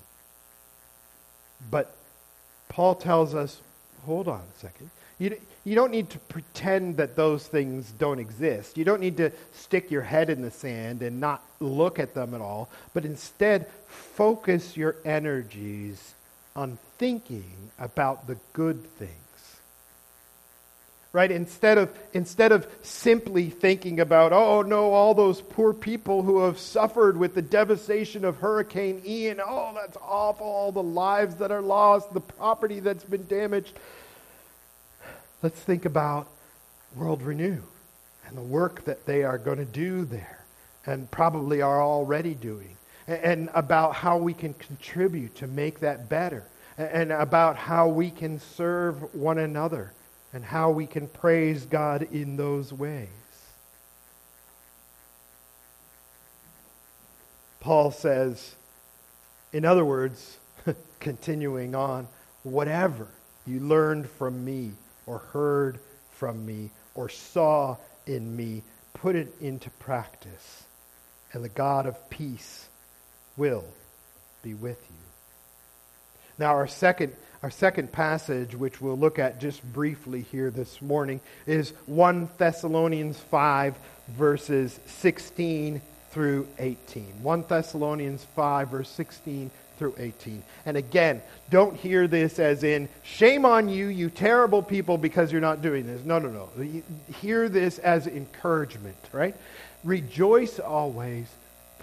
But 1.70 1.96
Paul 2.68 2.94
tells 2.94 3.34
us 3.34 3.60
hold 4.04 4.28
on 4.28 4.40
a 4.40 4.58
second. 4.60 4.90
You, 5.18 5.36
you 5.64 5.74
don't 5.74 5.90
need 5.90 6.10
to 6.10 6.18
pretend 6.18 6.96
that 6.98 7.16
those 7.16 7.46
things 7.46 7.90
don't 7.90 8.20
exist. 8.20 8.78
You 8.78 8.84
don't 8.84 9.00
need 9.00 9.16
to 9.16 9.32
stick 9.52 9.90
your 9.90 10.02
head 10.02 10.30
in 10.30 10.42
the 10.42 10.50
sand 10.50 11.02
and 11.02 11.20
not 11.20 11.42
look 11.60 11.98
at 11.98 12.14
them 12.14 12.34
at 12.34 12.40
all, 12.40 12.68
but 12.94 13.04
instead 13.04 13.66
focus 13.88 14.76
your 14.76 14.96
energies 15.04 16.14
on 16.54 16.78
thinking 16.98 17.70
about 17.78 18.26
the 18.26 18.36
good 18.52 18.84
things. 18.98 19.12
Right? 21.12 21.30
Instead 21.30 21.78
of, 21.78 21.90
instead 22.12 22.52
of 22.52 22.66
simply 22.82 23.50
thinking 23.50 23.98
about, 23.98 24.32
oh 24.32 24.62
no, 24.62 24.92
all 24.92 25.14
those 25.14 25.40
poor 25.40 25.72
people 25.72 26.22
who 26.22 26.40
have 26.44 26.58
suffered 26.58 27.16
with 27.16 27.34
the 27.34 27.42
devastation 27.42 28.24
of 28.24 28.36
Hurricane 28.36 29.02
Ian, 29.04 29.40
oh, 29.44 29.72
that's 29.74 29.96
awful, 30.02 30.46
all 30.46 30.70
the 30.70 30.82
lives 30.82 31.36
that 31.36 31.50
are 31.50 31.62
lost, 31.62 32.12
the 32.12 32.20
property 32.20 32.80
that's 32.80 33.04
been 33.04 33.26
damaged. 33.26 33.72
Let's 35.40 35.60
think 35.60 35.84
about 35.84 36.26
World 36.96 37.22
Renew 37.22 37.62
and 38.26 38.36
the 38.36 38.42
work 38.42 38.84
that 38.86 39.06
they 39.06 39.22
are 39.22 39.38
going 39.38 39.58
to 39.58 39.64
do 39.64 40.04
there 40.04 40.44
and 40.84 41.08
probably 41.12 41.62
are 41.62 41.80
already 41.80 42.34
doing, 42.34 42.76
and 43.06 43.48
about 43.54 43.94
how 43.94 44.16
we 44.16 44.34
can 44.34 44.54
contribute 44.54 45.36
to 45.36 45.46
make 45.46 45.80
that 45.80 46.08
better, 46.08 46.44
and 46.76 47.12
about 47.12 47.56
how 47.56 47.88
we 47.88 48.10
can 48.10 48.40
serve 48.40 49.14
one 49.14 49.38
another, 49.38 49.92
and 50.32 50.44
how 50.44 50.70
we 50.70 50.86
can 50.86 51.06
praise 51.06 51.66
God 51.66 52.02
in 52.10 52.36
those 52.36 52.72
ways. 52.72 53.08
Paul 57.60 57.90
says, 57.90 58.54
in 59.52 59.64
other 59.64 59.84
words, 59.84 60.38
continuing 61.00 61.74
on, 61.74 62.08
whatever 62.42 63.08
you 63.46 63.60
learned 63.60 64.08
from 64.08 64.44
me 64.44 64.72
or 65.08 65.18
heard 65.32 65.78
from 66.12 66.44
me 66.44 66.70
or 66.94 67.08
saw 67.08 67.76
in 68.06 68.36
me, 68.36 68.62
put 68.94 69.16
it 69.16 69.32
into 69.40 69.70
practice, 69.70 70.64
and 71.32 71.44
the 71.44 71.48
God 71.48 71.86
of 71.86 72.10
peace 72.10 72.68
will 73.36 73.64
be 74.42 74.54
with 74.54 74.80
you. 74.90 74.96
Now, 76.38 76.50
our 76.54 76.66
second, 76.66 77.14
our 77.42 77.50
second 77.50 77.92
passage, 77.92 78.54
which 78.54 78.80
we'll 78.80 78.98
look 78.98 79.18
at 79.18 79.40
just 79.40 79.62
briefly 79.72 80.22
here 80.22 80.50
this 80.50 80.80
morning, 80.82 81.20
is 81.46 81.70
1 81.86 82.28
Thessalonians 82.38 83.18
5, 83.18 83.76
verses 84.08 84.78
16 84.86 85.80
through 86.10 86.48
18. 86.58 87.22
1 87.22 87.44
Thessalonians 87.48 88.24
5, 88.36 88.68
verse 88.68 88.90
16 88.90 89.50
through 89.78 89.94
18. 89.98 90.42
And 90.66 90.76
again, 90.76 91.22
don't 91.50 91.76
hear 91.76 92.06
this 92.06 92.38
as 92.38 92.64
in, 92.64 92.88
shame 93.02 93.44
on 93.44 93.68
you, 93.68 93.86
you 93.86 94.10
terrible 94.10 94.62
people, 94.62 94.98
because 94.98 95.32
you're 95.32 95.40
not 95.40 95.62
doing 95.62 95.86
this. 95.86 96.04
No, 96.04 96.18
no, 96.18 96.28
no. 96.28 96.82
Hear 97.20 97.48
this 97.48 97.78
as 97.78 98.06
encouragement, 98.06 98.96
right? 99.12 99.34
Rejoice 99.84 100.58
always, 100.58 101.26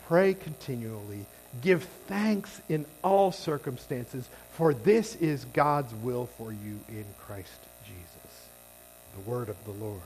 pray 0.08 0.34
continually, 0.34 1.25
give 1.62 1.84
thanks 2.08 2.62
in 2.70 2.86
all 3.04 3.32
circumstances, 3.32 4.28
for 4.52 4.74
this 4.74 5.16
is 5.16 5.46
God's 5.46 5.94
will 5.96 6.28
for 6.38 6.52
you 6.52 6.80
in 6.90 7.06
Christ 7.25 7.60
Jesus. 7.86 8.48
The 9.16 9.30
word 9.30 9.50
of 9.50 9.56
the 9.66 9.72
Lord. 9.72 10.02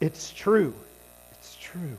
It's 0.00 0.30
true. 0.30 0.74
It's 1.32 1.56
true. 1.56 1.96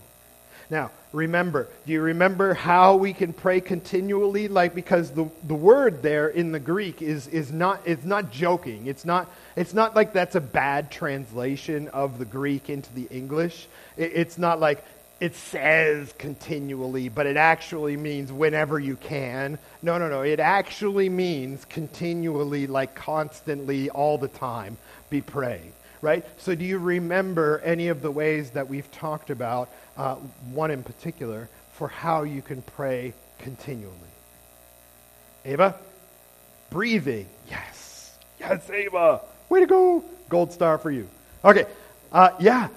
Now, 0.69 0.91
remember, 1.13 1.67
do 1.85 1.93
you 1.93 2.01
remember 2.01 2.53
how 2.53 2.95
we 2.95 3.13
can 3.13 3.33
pray 3.33 3.59
continually? 3.59 4.47
Like, 4.47 4.75
because 4.75 5.11
the, 5.11 5.29
the 5.47 5.55
word 5.55 6.03
there 6.03 6.27
in 6.27 6.51
the 6.51 6.59
Greek 6.59 7.01
is, 7.01 7.27
is 7.27 7.51
not, 7.51 7.81
it's 7.85 8.05
not 8.05 8.31
joking. 8.31 8.85
It's 8.85 9.03
not, 9.03 9.29
it's 9.55 9.73
not 9.73 9.95
like 9.95 10.13
that's 10.13 10.35
a 10.35 10.41
bad 10.41 10.91
translation 10.91 11.87
of 11.87 12.19
the 12.19 12.25
Greek 12.25 12.69
into 12.69 12.93
the 12.93 13.07
English. 13.09 13.67
It, 13.97 14.11
it's 14.13 14.37
not 14.37 14.59
like 14.59 14.83
it 15.19 15.35
says 15.35 16.13
continually, 16.17 17.09
but 17.09 17.25
it 17.25 17.35
actually 17.35 17.97
means 17.97 18.31
whenever 18.31 18.79
you 18.79 18.95
can. 18.95 19.57
No, 19.81 19.97
no, 19.97 20.07
no. 20.07 20.21
It 20.21 20.39
actually 20.39 21.09
means 21.09 21.65
continually, 21.65 22.67
like 22.67 22.93
constantly, 22.93 23.89
all 23.89 24.19
the 24.19 24.27
time, 24.27 24.77
be 25.09 25.21
praying 25.21 25.73
right? 26.01 26.25
So, 26.37 26.55
do 26.55 26.65
you 26.65 26.77
remember 26.77 27.59
any 27.63 27.87
of 27.89 28.01
the 28.01 28.11
ways 28.11 28.51
that 28.51 28.69
we've 28.69 28.89
talked 28.91 29.29
about 29.29 29.69
uh, 29.99 30.15
one 30.53 30.71
in 30.71 30.81
particular, 30.81 31.49
for 31.73 31.89
how 31.89 32.23
you 32.23 32.41
can 32.41 32.61
pray 32.61 33.13
continually. 33.39 33.95
Ava? 35.45 35.75
Breathing. 36.69 37.27
Yes. 37.49 38.17
Yes, 38.39 38.69
Ava. 38.69 39.21
Way 39.49 39.59
to 39.61 39.65
go. 39.65 40.03
Gold 40.29 40.53
star 40.53 40.77
for 40.77 40.89
you. 40.89 41.09
Okay. 41.43 41.65
Uh, 42.11 42.31
yeah. 42.39 42.69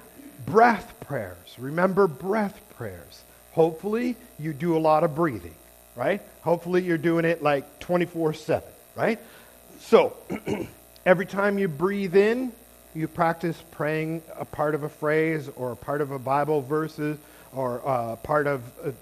Breath 0.45 0.93
prayers. 1.01 1.37
Remember 1.57 2.07
breath 2.07 2.59
prayers. 2.75 3.23
Hopefully, 3.53 4.15
you 4.39 4.51
do 4.51 4.75
a 4.75 4.79
lot 4.79 5.03
of 5.03 5.15
breathing, 5.15 5.55
right? 5.95 6.21
Hopefully, 6.41 6.83
you're 6.83 6.97
doing 6.97 7.23
it 7.23 7.43
like 7.43 7.79
24 7.79 8.33
7, 8.33 8.67
right? 8.95 9.19
So, 9.79 10.17
every 11.05 11.25
time 11.25 11.59
you 11.59 11.67
breathe 11.67 12.15
in, 12.15 12.51
you 12.95 13.07
practice 13.07 13.61
praying 13.71 14.21
a 14.37 14.45
part 14.45 14.75
of 14.75 14.83
a 14.83 14.89
phrase 14.89 15.49
or 15.55 15.71
a 15.71 15.75
part 15.75 16.01
of 16.01 16.11
a 16.11 16.19
Bible 16.19 16.61
verses 16.61 17.17
or 17.53 17.81
uh, 17.87 18.15
part 18.17 18.47
of 18.47 18.63
a, 18.83 18.93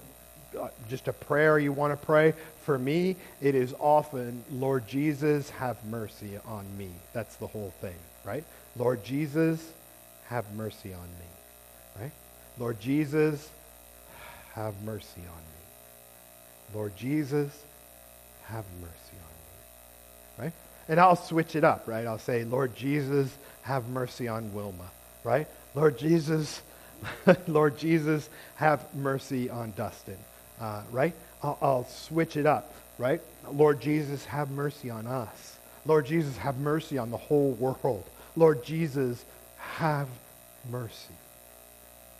uh, 0.58 0.68
just 0.88 1.08
a 1.08 1.12
prayer 1.12 1.58
you 1.58 1.72
want 1.72 1.98
to 1.98 2.06
pray, 2.06 2.34
for 2.64 2.78
me, 2.78 3.16
it 3.40 3.54
is 3.54 3.74
often, 3.78 4.44
Lord 4.50 4.86
Jesus, 4.86 5.50
have 5.50 5.82
mercy 5.86 6.38
on 6.46 6.64
me. 6.76 6.90
That's 7.12 7.36
the 7.36 7.46
whole 7.46 7.72
thing, 7.80 7.96
right? 8.24 8.44
Lord 8.76 9.04
Jesus, 9.04 9.72
have 10.26 10.44
mercy 10.54 10.94
on 10.94 11.08
me, 11.18 12.00
right? 12.00 12.12
Lord 12.58 12.80
Jesus, 12.80 13.48
have 14.54 14.74
mercy 14.84 15.20
on 15.20 15.24
me. 15.24 16.74
Lord 16.74 16.96
Jesus, 16.96 17.50
have 18.44 18.64
mercy 18.80 19.16
on 19.18 20.44
me, 20.44 20.44
right? 20.44 20.52
And 20.92 21.00
I'll 21.00 21.16
switch 21.16 21.56
it 21.56 21.64
up, 21.64 21.88
right? 21.88 22.06
I'll 22.06 22.18
say, 22.18 22.44
Lord 22.44 22.76
Jesus, 22.76 23.34
have 23.62 23.88
mercy 23.88 24.28
on 24.28 24.52
Wilma, 24.52 24.90
right? 25.24 25.48
Lord 25.74 25.96
Jesus, 25.96 26.60
Lord 27.48 27.78
Jesus, 27.78 28.28
have 28.56 28.94
mercy 28.94 29.48
on 29.48 29.72
Dustin, 29.74 30.18
uh, 30.60 30.82
right? 30.90 31.14
I'll, 31.42 31.56
I'll 31.62 31.84
switch 31.86 32.36
it 32.36 32.44
up, 32.44 32.74
right? 32.98 33.22
Lord 33.50 33.80
Jesus, 33.80 34.26
have 34.26 34.50
mercy 34.50 34.90
on 34.90 35.06
us. 35.06 35.56
Lord 35.86 36.04
Jesus, 36.04 36.36
have 36.36 36.58
mercy 36.58 36.98
on 36.98 37.10
the 37.10 37.16
whole 37.16 37.52
world. 37.52 38.04
Lord 38.36 38.62
Jesus, 38.62 39.24
have 39.56 40.08
mercy. 40.70 41.16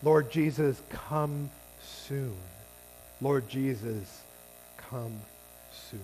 Lord 0.02 0.32
Jesus, 0.32 0.80
come 0.88 1.50
soon. 1.82 2.38
Lord 3.20 3.50
Jesus, 3.50 4.22
come 4.78 5.20
soon. 5.90 6.00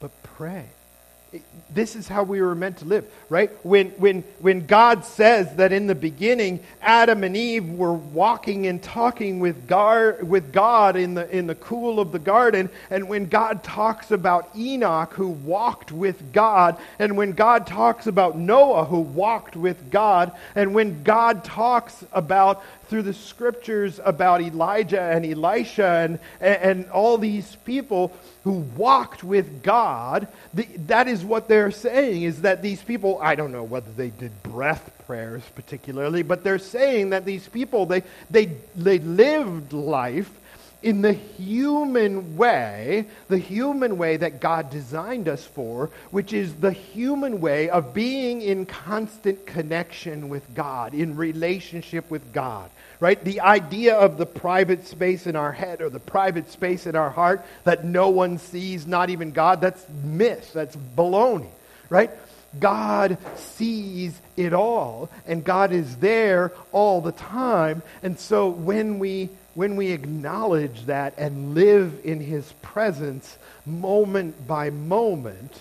But 0.00 0.10
pray 0.22 0.68
this 1.74 1.96
is 1.96 2.06
how 2.06 2.22
we 2.22 2.40
were 2.40 2.54
meant 2.54 2.78
to 2.78 2.84
live, 2.84 3.04
right? 3.28 3.50
When, 3.64 3.90
when, 3.90 4.22
when 4.38 4.66
God 4.66 5.04
says 5.04 5.56
that 5.56 5.72
in 5.72 5.86
the 5.86 5.94
beginning, 5.94 6.60
Adam 6.80 7.24
and 7.24 7.36
Eve 7.36 7.68
were 7.68 7.92
walking 7.92 8.66
and 8.66 8.82
talking 8.82 9.40
with 9.40 9.66
God, 9.66 10.22
with 10.22 10.52
God 10.52 10.96
in, 10.96 11.14
the, 11.14 11.28
in 11.36 11.46
the 11.46 11.56
cool 11.56 11.98
of 11.98 12.12
the 12.12 12.18
garden, 12.18 12.70
and 12.90 13.08
when 13.08 13.26
God 13.26 13.64
talks 13.64 14.12
about 14.12 14.50
Enoch 14.56 15.12
who 15.14 15.28
walked 15.28 15.90
with 15.90 16.32
God, 16.32 16.78
and 16.98 17.16
when 17.16 17.32
God 17.32 17.66
talks 17.66 18.06
about 18.06 18.38
Noah 18.38 18.84
who 18.84 19.00
walked 19.00 19.56
with 19.56 19.90
God, 19.90 20.32
and 20.54 20.74
when 20.74 21.02
God 21.02 21.44
talks 21.44 22.04
about 22.12 22.62
through 22.88 23.02
the 23.02 23.14
scriptures 23.14 24.00
about 24.04 24.40
Elijah 24.40 25.00
and 25.00 25.24
Elisha 25.24 25.86
and, 25.86 26.18
and, 26.40 26.62
and 26.62 26.90
all 26.90 27.18
these 27.18 27.56
people 27.64 28.12
who 28.44 28.52
walked 28.76 29.24
with 29.24 29.62
God, 29.62 30.28
the, 30.52 30.64
that 30.86 31.08
is 31.08 31.24
what 31.24 31.48
they're 31.48 31.70
saying, 31.70 32.22
is 32.22 32.42
that 32.42 32.62
these 32.62 32.82
people, 32.82 33.18
I 33.22 33.34
don't 33.34 33.52
know 33.52 33.64
whether 33.64 33.90
they 33.92 34.10
did 34.10 34.42
breath 34.42 34.90
prayers 35.06 35.42
particularly, 35.54 36.22
but 36.22 36.44
they're 36.44 36.58
saying 36.58 37.10
that 37.10 37.24
these 37.24 37.48
people, 37.48 37.86
they, 37.86 38.02
they, 38.30 38.46
they 38.76 38.98
lived 38.98 39.72
life 39.72 40.30
in 40.84 41.00
the 41.00 41.14
human 41.14 42.36
way, 42.36 43.06
the 43.28 43.38
human 43.38 43.96
way 43.96 44.18
that 44.18 44.38
God 44.38 44.68
designed 44.68 45.28
us 45.28 45.42
for, 45.42 45.90
which 46.10 46.34
is 46.34 46.54
the 46.56 46.72
human 46.72 47.40
way 47.40 47.70
of 47.70 47.94
being 47.94 48.42
in 48.42 48.66
constant 48.66 49.46
connection 49.46 50.28
with 50.28 50.54
God, 50.54 50.92
in 50.92 51.16
relationship 51.16 52.10
with 52.10 52.32
God 52.32 52.70
right? 53.00 53.22
The 53.22 53.40
idea 53.40 53.96
of 53.96 54.16
the 54.16 54.24
private 54.24 54.86
space 54.86 55.26
in 55.26 55.36
our 55.36 55.52
head 55.52 55.82
or 55.82 55.90
the 55.90 56.00
private 56.00 56.50
space 56.50 56.86
in 56.86 56.96
our 56.96 57.10
heart 57.10 57.44
that 57.64 57.84
no 57.84 58.08
one 58.08 58.38
sees, 58.38 58.86
not 58.86 59.10
even 59.10 59.32
God, 59.32 59.60
that's 59.60 59.84
myth, 60.04 60.52
that's 60.54 60.74
baloney, 60.96 61.50
right? 61.90 62.10
God 62.58 63.18
sees 63.36 64.18
it 64.36 64.52
all, 64.52 65.10
and 65.26 65.44
God 65.44 65.72
is 65.72 65.96
there 65.96 66.52
all 66.72 67.00
the 67.00 67.12
time. 67.12 67.82
And 68.02 68.18
so 68.18 68.48
when 68.48 68.98
we 68.98 69.28
when 69.54 69.76
we 69.76 69.92
acknowledge 69.92 70.86
that 70.86 71.14
and 71.16 71.54
live 71.54 72.00
in 72.04 72.20
his 72.20 72.52
presence 72.62 73.38
moment 73.64 74.46
by 74.46 74.70
moment, 74.70 75.60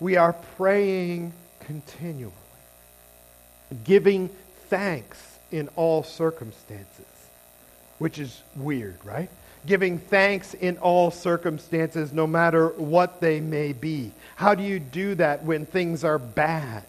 we 0.00 0.16
are 0.16 0.32
praying 0.56 1.32
continually, 1.60 2.32
giving 3.84 4.28
thanks 4.68 5.38
in 5.50 5.68
all 5.76 6.02
circumstances, 6.02 7.06
which 7.98 8.18
is 8.18 8.42
weird, 8.56 8.98
right? 9.04 9.30
Giving 9.66 9.98
thanks 9.98 10.54
in 10.54 10.78
all 10.78 11.10
circumstances, 11.10 12.12
no 12.12 12.26
matter 12.26 12.68
what 12.68 13.20
they 13.20 13.40
may 13.40 13.72
be. 13.72 14.12
How 14.34 14.54
do 14.54 14.62
you 14.62 14.80
do 14.80 15.14
that 15.16 15.44
when 15.44 15.66
things 15.66 16.02
are 16.02 16.18
bad? 16.18 16.84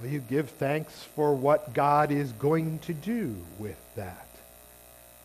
Well, 0.00 0.10
you 0.10 0.18
give 0.18 0.50
thanks 0.50 1.04
for 1.14 1.34
what 1.34 1.72
God 1.72 2.10
is 2.10 2.32
going 2.32 2.80
to 2.80 2.94
do 2.94 3.36
with 3.58 3.78
that. 3.94 4.26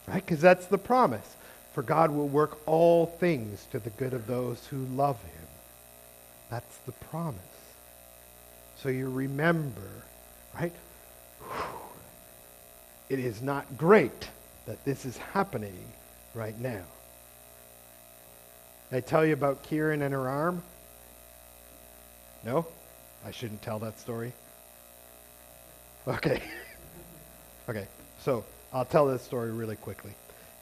Right? 0.08 0.26
Because 0.26 0.42
that's 0.42 0.68
the 0.68 0.78
promise. 0.78 1.36
For 1.74 1.84
God 1.84 2.12
will 2.12 2.28
work 2.28 2.58
all 2.66 3.06
things 3.06 3.66
to 3.72 3.80
the 3.80 3.92
good 3.92 4.14
of 4.14 4.26
those 4.26 4.66
who 4.68 4.78
love 4.96 5.22
him. 5.22 5.48
That's 6.50 6.78
the 6.86 6.94
promise. 6.94 7.42
So 8.78 8.90
you 8.90 9.10
remember, 9.10 9.82
right? 10.56 10.74
it 13.10 13.20
is 13.20 13.42
not 13.42 13.78
great 13.78 14.30
that 14.66 14.84
this 14.86 15.06
is 15.06 15.18
happening 15.18 15.78
right 16.34 16.60
now. 16.60 16.84
I 18.92 19.02
tell 19.02 19.26
you 19.26 19.34
about 19.34 19.64
Kieran 19.64 20.02
and 20.02 20.14
her 20.14 20.30
arm? 20.30 20.64
No? 22.46 22.66
I 23.26 23.32
shouldn't 23.32 23.62
tell 23.62 23.80
that 23.80 24.00
story? 24.00 24.32
Okay. 26.08 26.42
okay, 27.70 27.88
so 28.24 28.46
I'll 28.74 28.86
tell 28.86 29.06
this 29.08 29.22
story 29.22 29.52
really 29.52 29.78
quickly. 29.78 30.12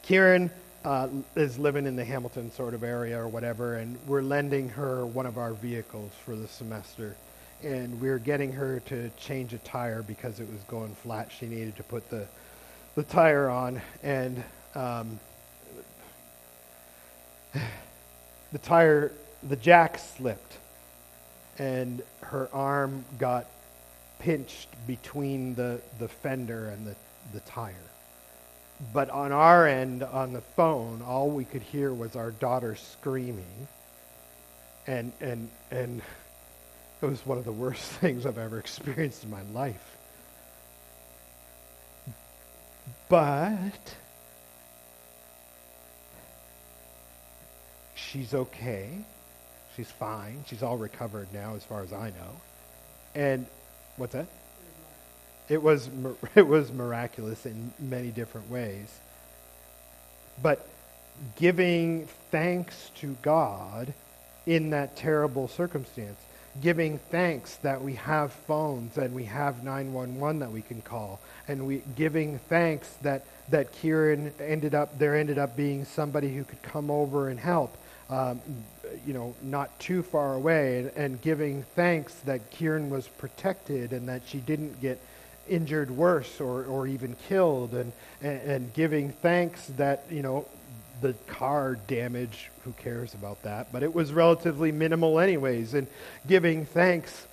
Kieran 0.03 0.51
uh, 0.83 1.07
is 1.35 1.57
living 1.57 1.87
in 1.87 1.95
the 1.95 2.05
Hamilton 2.05 2.51
sort 2.51 2.75
of 2.75 2.83
area 2.83 3.19
or 3.19 3.27
whatever, 3.27 3.77
and 3.77 3.97
we're 4.05 4.21
lending 4.21 4.69
her 4.69 5.05
one 5.05 5.25
of 5.25 5.39
our 5.39 5.53
vehicles 5.53 6.11
for 6.23 6.35
the 6.35 6.47
semester. 6.47 7.15
And 7.63 7.99
we're 7.99 8.19
getting 8.19 8.51
her 8.51 8.79
to 8.81 9.09
change 9.17 9.53
a 9.53 9.57
tire 9.59 10.03
because 10.03 10.39
it 10.39 10.47
was 10.51 10.61
going 10.67 10.93
flat. 10.93 11.31
She 11.31 11.47
needed 11.47 11.75
to 11.77 11.83
put 11.83 12.07
the, 12.11 12.27
the 12.93 13.01
tire 13.01 13.49
on, 13.49 13.81
and 14.03 14.43
um, 14.75 15.19
the 18.51 18.59
tire, 18.59 19.13
the 19.41 19.55
jack 19.55 19.97
slipped, 19.97 20.57
and 21.57 22.03
her 22.21 22.49
arm 22.53 23.03
got 23.17 23.47
pinched 24.19 24.67
between 24.85 25.55
the, 25.55 25.81
the 25.97 26.07
fender 26.07 26.69
and 26.69 26.85
the, 26.85 26.95
the 27.33 27.39
tire. 27.39 27.73
But 28.93 29.09
on 29.09 29.31
our 29.31 29.67
end, 29.67 30.03
on 30.03 30.33
the 30.33 30.41
phone, 30.41 31.01
all 31.01 31.29
we 31.29 31.45
could 31.45 31.61
hear 31.61 31.93
was 31.93 32.15
our 32.15 32.31
daughter 32.31 32.75
screaming. 32.75 33.67
And, 34.85 35.13
and, 35.21 35.49
and 35.71 36.01
it 37.01 37.05
was 37.05 37.25
one 37.25 37.37
of 37.37 37.45
the 37.45 37.51
worst 37.51 37.83
things 38.01 38.25
I've 38.25 38.37
ever 38.37 38.59
experienced 38.59 39.23
in 39.23 39.29
my 39.29 39.41
life. 39.53 39.97
But 43.07 43.95
she's 47.95 48.33
okay. 48.33 48.89
She's 49.75 49.91
fine. 49.91 50.43
She's 50.47 50.63
all 50.63 50.77
recovered 50.77 51.27
now, 51.33 51.55
as 51.55 51.63
far 51.63 51.83
as 51.83 51.93
I 51.93 52.09
know. 52.09 52.41
And 53.13 53.45
what's 53.97 54.13
that? 54.13 54.27
It 55.49 55.61
was 55.61 55.89
it 56.35 56.47
was 56.47 56.71
miraculous 56.71 57.45
in 57.45 57.73
many 57.79 58.09
different 58.09 58.49
ways. 58.49 58.99
But 60.41 60.67
giving 61.37 62.07
thanks 62.29 62.91
to 62.95 63.15
God 63.21 63.93
in 64.45 64.71
that 64.71 64.97
terrible 64.97 65.47
circumstance, 65.47 66.19
giving 66.61 66.97
thanks 66.97 67.55
that 67.57 67.81
we 67.81 67.93
have 67.95 68.33
phones 68.33 68.97
and 68.97 69.15
we 69.15 69.25
have 69.25 69.63
911 69.63 70.39
that 70.39 70.51
we 70.51 70.61
can 70.61 70.81
call, 70.81 71.19
and 71.47 71.65
we 71.65 71.81
giving 71.95 72.39
thanks 72.39 72.89
that 73.01 73.25
that 73.49 73.71
Kieran 73.73 74.33
ended 74.39 74.75
up 74.75 74.97
there 74.99 75.15
ended 75.15 75.37
up 75.37 75.55
being 75.55 75.85
somebody 75.85 76.35
who 76.35 76.43
could 76.43 76.61
come 76.61 76.91
over 76.91 77.29
and 77.29 77.39
help 77.39 77.77
um, 78.09 78.39
you 79.05 79.13
know, 79.13 79.33
not 79.41 79.79
too 79.79 80.03
far 80.03 80.35
away, 80.35 80.79
and, 80.79 80.91
and, 80.95 81.21
giving 81.21 81.63
thanks 81.75 82.13
that 82.25 82.51
Kieran 82.51 82.89
was 82.89 83.07
protected 83.07 83.93
and 83.93 84.07
that 84.07 84.21
she 84.27 84.37
didn't 84.37 84.79
get 84.79 84.99
injured 85.47 85.91
worse 85.91 86.39
or, 86.39 86.63
or 86.65 86.87
even 86.87 87.15
killed, 87.27 87.73
and, 87.73 87.91
and, 88.21 88.41
and 88.41 88.73
giving 88.73 89.11
thanks 89.11 89.65
that, 89.77 90.05
you 90.09 90.21
know, 90.21 90.45
the 91.01 91.13
car 91.27 91.75
damage, 91.87 92.49
who 92.63 92.71
cares 92.73 93.13
about 93.13 93.41
that? 93.43 93.71
But 93.71 93.83
it 93.83 93.93
was 93.93 94.13
relatively 94.13 94.71
minimal, 94.71 95.19
anyways, 95.19 95.73
and 95.73 95.87
giving 96.27 96.65
thanks 96.65 97.27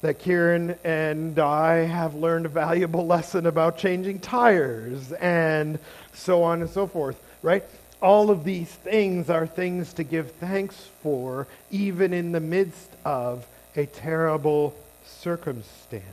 that 0.00 0.18
Kieran 0.18 0.76
and 0.84 1.38
I 1.38 1.84
have 1.84 2.14
learned 2.14 2.46
a 2.46 2.50
valuable 2.50 3.06
lesson 3.14 3.46
about 3.46 3.78
changing 3.78 4.20
tires 4.20 5.12
and 5.12 5.78
so 6.12 6.42
on 6.42 6.60
and 6.60 6.70
so 6.70 6.86
forth, 6.86 7.20
right? 7.42 7.64
all 8.04 8.30
of 8.30 8.44
these 8.44 8.68
things 8.68 9.30
are 9.30 9.46
things 9.46 9.94
to 9.94 10.04
give 10.04 10.30
thanks 10.32 10.76
for, 11.02 11.46
even 11.70 12.12
in 12.12 12.32
the 12.32 12.40
midst 12.40 12.90
of 13.02 13.46
a 13.76 13.86
terrible 13.86 14.76
circumstance. 15.06 16.04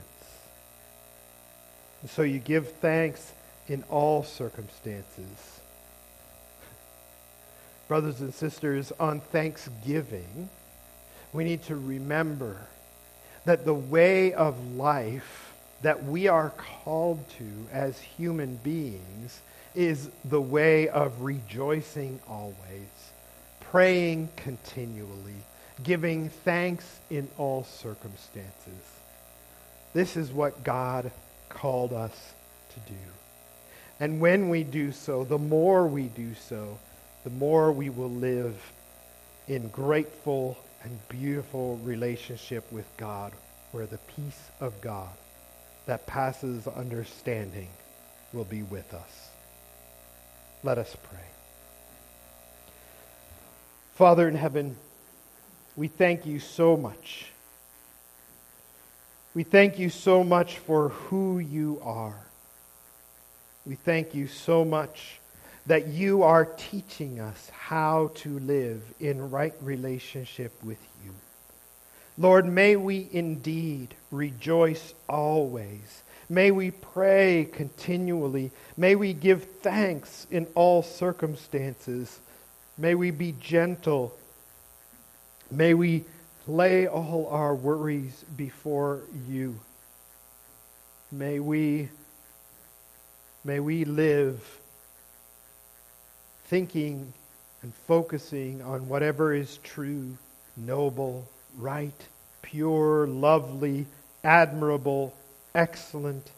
And 2.02 2.10
so 2.10 2.22
you 2.22 2.38
give 2.38 2.72
thanks 2.72 3.32
in 3.68 3.84
all 3.88 4.24
circumstances. 4.24 5.60
Brothers 7.88 8.20
and 8.20 8.34
sisters, 8.34 8.92
on 8.98 9.20
Thanksgiving, 9.20 10.50
we 11.32 11.44
need 11.44 11.62
to 11.64 11.76
remember 11.76 12.66
that 13.44 13.64
the 13.64 13.74
way 13.74 14.32
of 14.34 14.74
life 14.74 15.52
that 15.82 16.04
we 16.04 16.28
are 16.28 16.50
called 16.50 17.28
to 17.38 17.66
as 17.72 17.98
human 17.98 18.56
beings 18.56 19.40
is 19.74 20.10
the 20.24 20.40
way 20.40 20.88
of 20.88 21.22
rejoicing 21.22 22.20
always, 22.28 22.54
praying 23.60 24.28
continually, 24.36 25.34
giving 25.82 26.28
thanks 26.28 27.00
in 27.10 27.28
all 27.38 27.64
circumstances. 27.64 28.52
This 29.94 30.16
is 30.16 30.30
what 30.30 30.62
God 30.62 31.10
called 31.52 31.92
us 31.92 32.32
to 32.74 32.92
do. 32.92 32.98
And 34.00 34.20
when 34.20 34.48
we 34.48 34.64
do 34.64 34.90
so, 34.90 35.24
the 35.24 35.38
more 35.38 35.86
we 35.86 36.04
do 36.04 36.34
so, 36.34 36.78
the 37.24 37.30
more 37.30 37.70
we 37.70 37.88
will 37.88 38.10
live 38.10 38.56
in 39.46 39.68
grateful 39.68 40.56
and 40.82 40.98
beautiful 41.08 41.76
relationship 41.84 42.70
with 42.72 42.86
God, 42.96 43.32
where 43.70 43.86
the 43.86 43.98
peace 44.16 44.50
of 44.60 44.80
God 44.80 45.10
that 45.86 46.06
passes 46.06 46.66
understanding 46.66 47.68
will 48.32 48.44
be 48.44 48.62
with 48.62 48.92
us. 48.94 49.28
Let 50.64 50.78
us 50.78 50.96
pray. 51.02 51.18
Father 53.94 54.28
in 54.28 54.34
heaven, 54.34 54.76
we 55.76 55.88
thank 55.88 56.26
you 56.26 56.40
so 56.40 56.76
much. 56.76 57.31
We 59.34 59.44
thank 59.44 59.78
you 59.78 59.90
so 59.90 60.22
much 60.22 60.58
for 60.58 60.90
who 60.90 61.38
you 61.38 61.80
are. 61.82 62.26
We 63.64 63.76
thank 63.76 64.14
you 64.14 64.26
so 64.26 64.64
much 64.64 65.20
that 65.66 65.88
you 65.88 66.22
are 66.22 66.44
teaching 66.44 67.20
us 67.20 67.50
how 67.50 68.10
to 68.16 68.38
live 68.40 68.82
in 69.00 69.30
right 69.30 69.54
relationship 69.60 70.52
with 70.62 70.78
you. 71.04 71.12
Lord, 72.18 72.46
may 72.46 72.76
we 72.76 73.08
indeed 73.12 73.94
rejoice 74.10 74.92
always 75.08 76.02
May 76.32 76.50
we 76.50 76.70
pray 76.70 77.46
continually. 77.52 78.52
May 78.74 78.94
we 78.94 79.12
give 79.12 79.44
thanks 79.60 80.26
in 80.30 80.46
all 80.54 80.82
circumstances. 80.82 82.20
May 82.78 82.94
we 82.94 83.10
be 83.10 83.34
gentle. 83.38 84.16
May 85.50 85.74
we 85.74 86.04
lay 86.46 86.86
all 86.86 87.28
our 87.30 87.54
worries 87.54 88.24
before 88.36 89.00
you. 89.28 89.58
May 91.10 91.38
we 91.38 91.88
may 93.44 93.60
we 93.60 93.84
live 93.84 94.40
thinking 96.46 97.12
and 97.62 97.74
focusing 97.86 98.62
on 98.62 98.88
whatever 98.88 99.32
is 99.32 99.58
true, 99.58 100.16
noble, 100.56 101.28
right, 101.56 102.08
pure, 102.42 103.06
lovely, 103.06 103.86
admirable, 104.24 105.14
excellent 105.54 106.30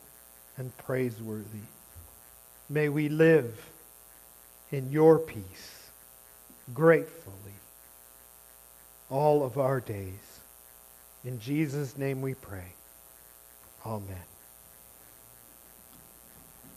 and 0.57 0.77
praiseworthy. 0.79 1.67
May 2.69 2.89
we 2.89 3.09
live 3.09 3.71
in 4.71 4.91
your 4.91 5.19
peace 5.19 5.91
gratefully 6.73 7.54
all 9.11 9.45
of 9.45 9.59
our 9.59 9.81
days. 9.81 10.41
In 11.25 11.41
Jesus' 11.41 11.97
name 11.97 12.21
we 12.21 12.35
pray. 12.35 12.75
Amen. 13.87 14.34